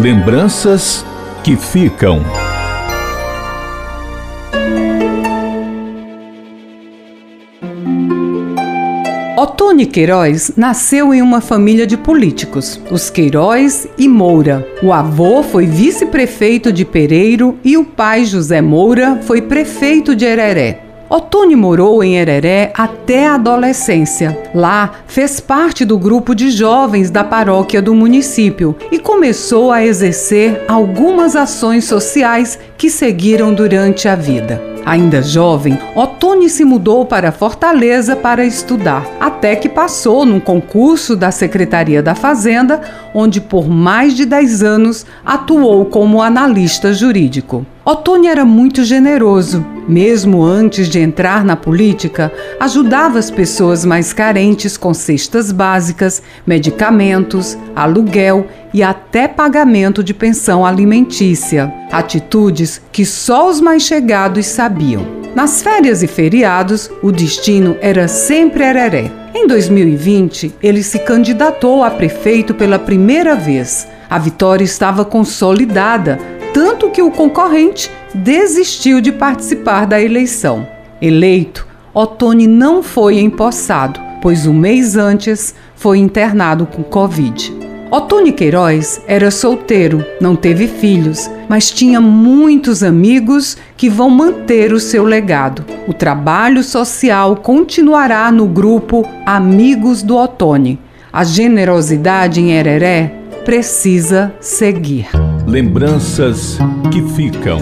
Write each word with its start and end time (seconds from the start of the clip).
Lembranças 0.00 1.04
que 1.44 1.56
ficam. 1.56 2.22
Otone 9.36 9.84
Queiroz 9.84 10.52
nasceu 10.56 11.12
em 11.12 11.20
uma 11.20 11.42
família 11.42 11.86
de 11.86 11.98
políticos, 11.98 12.80
os 12.90 13.10
Queiroz 13.10 13.86
e 13.98 14.08
Moura. 14.08 14.66
O 14.82 14.90
avô 14.90 15.42
foi 15.42 15.66
vice-prefeito 15.66 16.72
de 16.72 16.86
Pereiro 16.86 17.58
e 17.62 17.76
o 17.76 17.84
pai, 17.84 18.24
José 18.24 18.62
Moura, 18.62 19.20
foi 19.20 19.42
prefeito 19.42 20.16
de 20.16 20.24
Hereré. 20.24 20.89
Otone 21.10 21.56
morou 21.56 22.04
em 22.04 22.16
Hereré 22.18 22.72
até 22.72 23.26
a 23.26 23.34
adolescência. 23.34 24.38
Lá, 24.54 24.92
fez 25.08 25.40
parte 25.40 25.84
do 25.84 25.98
grupo 25.98 26.36
de 26.36 26.52
jovens 26.52 27.10
da 27.10 27.24
paróquia 27.24 27.82
do 27.82 27.92
município 27.96 28.76
e 28.92 28.98
começou 29.00 29.72
a 29.72 29.84
exercer 29.84 30.62
algumas 30.68 31.34
ações 31.34 31.84
sociais 31.86 32.60
que 32.78 32.88
seguiram 32.88 33.52
durante 33.52 34.06
a 34.06 34.14
vida. 34.14 34.62
Ainda 34.86 35.20
jovem, 35.20 35.76
Otone 35.96 36.48
se 36.48 36.64
mudou 36.64 37.04
para 37.04 37.32
Fortaleza 37.32 38.14
para 38.14 38.44
estudar, 38.44 39.04
até 39.18 39.56
que 39.56 39.68
passou 39.68 40.24
num 40.24 40.38
concurso 40.38 41.16
da 41.16 41.32
Secretaria 41.32 42.02
da 42.02 42.14
Fazenda, 42.14 42.80
onde 43.12 43.40
por 43.40 43.68
mais 43.68 44.14
de 44.14 44.24
10 44.24 44.62
anos 44.62 45.04
atuou 45.26 45.86
como 45.86 46.22
analista 46.22 46.94
jurídico. 46.94 47.66
Otone 47.90 48.28
era 48.28 48.44
muito 48.44 48.84
generoso. 48.84 49.66
Mesmo 49.88 50.44
antes 50.44 50.88
de 50.88 51.00
entrar 51.00 51.44
na 51.44 51.56
política, 51.56 52.32
ajudava 52.60 53.18
as 53.18 53.32
pessoas 53.32 53.84
mais 53.84 54.12
carentes 54.12 54.76
com 54.76 54.94
cestas 54.94 55.50
básicas, 55.50 56.22
medicamentos, 56.46 57.58
aluguel 57.74 58.46
e 58.72 58.80
até 58.80 59.26
pagamento 59.26 60.04
de 60.04 60.14
pensão 60.14 60.64
alimentícia. 60.64 61.74
Atitudes 61.90 62.80
que 62.92 63.04
só 63.04 63.48
os 63.48 63.60
mais 63.60 63.82
chegados 63.82 64.46
sabiam. 64.46 65.04
Nas 65.34 65.60
férias 65.60 66.00
e 66.04 66.06
feriados, 66.06 66.88
o 67.02 67.10
destino 67.10 67.76
era 67.80 68.06
sempre 68.06 68.62
Hereré. 68.62 69.10
Em 69.34 69.48
2020, 69.48 70.54
ele 70.62 70.84
se 70.84 71.00
candidatou 71.00 71.82
a 71.82 71.90
prefeito 71.90 72.54
pela 72.54 72.78
primeira 72.78 73.34
vez. 73.34 73.88
A 74.08 74.16
vitória 74.16 74.62
estava 74.62 75.04
consolidada, 75.04 76.39
tanto 76.52 76.90
que 76.90 77.02
o 77.02 77.10
concorrente 77.10 77.90
desistiu 78.14 79.00
de 79.00 79.12
participar 79.12 79.86
da 79.86 80.00
eleição. 80.00 80.66
Eleito, 81.00 81.66
Otone 81.94 82.46
não 82.46 82.82
foi 82.82 83.18
empossado, 83.18 84.00
pois 84.20 84.46
um 84.46 84.54
mês 84.54 84.96
antes 84.96 85.54
foi 85.74 85.98
internado 85.98 86.66
com 86.66 86.82
Covid. 86.82 87.58
Otone 87.90 88.30
Queiroz 88.30 89.00
era 89.08 89.32
solteiro, 89.32 90.04
não 90.20 90.36
teve 90.36 90.68
filhos, 90.68 91.28
mas 91.48 91.72
tinha 91.72 92.00
muitos 92.00 92.84
amigos 92.84 93.56
que 93.76 93.88
vão 93.88 94.08
manter 94.08 94.72
o 94.72 94.78
seu 94.78 95.02
legado. 95.02 95.64
O 95.88 95.92
trabalho 95.92 96.62
social 96.62 97.34
continuará 97.34 98.30
no 98.30 98.46
grupo 98.46 99.04
Amigos 99.26 100.04
do 100.04 100.16
Otone. 100.16 100.78
A 101.12 101.24
generosidade 101.24 102.40
em 102.40 102.52
Hereré 102.52 103.19
precisa 103.44 104.34
seguir. 104.40 105.08
Lembranças 105.46 106.58
que 106.92 107.02
ficam. 107.14 107.60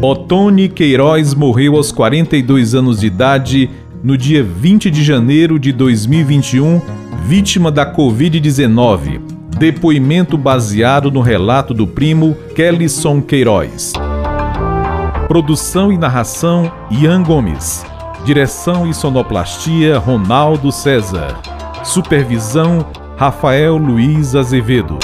Otone 0.00 0.68
Queiroz 0.68 1.34
morreu 1.34 1.76
aos 1.76 1.92
42 1.92 2.74
anos 2.74 3.00
de 3.00 3.06
idade 3.06 3.70
no 4.02 4.18
dia 4.18 4.42
20 4.42 4.90
de 4.90 5.04
janeiro 5.04 5.58
de 5.58 5.72
2021, 5.72 6.80
vítima 7.24 7.70
da 7.70 7.94
Covid-19. 7.94 9.20
Depoimento 9.56 10.36
baseado 10.36 11.10
no 11.10 11.20
relato 11.20 11.72
do 11.72 11.86
primo 11.86 12.36
Kellison 12.56 13.20
Queiroz. 13.22 13.92
Produção 15.28 15.92
e 15.92 15.96
narração 15.96 16.72
Ian 16.90 17.22
Gomes. 17.22 17.84
Direção 18.24 18.88
e 18.88 18.94
sonoplastia 18.94 19.98
Ronaldo 19.98 20.72
César. 20.72 21.38
Supervisão 21.84 22.84
Rafael 23.22 23.76
Luiz 23.76 24.34
Azevedo. 24.34 24.98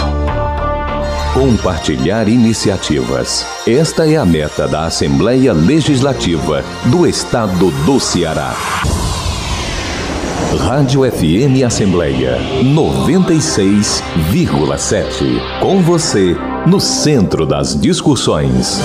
Compartilhar 1.33 2.27
iniciativas. 2.27 3.47
Esta 3.65 4.11
é 4.11 4.17
a 4.17 4.27
meta 4.27 4.67
da 4.67 4.87
Assembleia 4.87 5.53
Legislativa 5.53 6.65
do 6.87 7.07
Estado 7.07 7.71
do 7.87 8.01
Ceará. 8.01 8.57
Rádio 10.67 11.09
FM 11.09 11.63
Assembleia 11.65 12.39
96,7. 12.61 15.61
Com 15.61 15.81
você, 15.81 16.37
no 16.67 16.81
centro 16.81 17.47
das 17.47 17.81
discussões. 17.81 18.81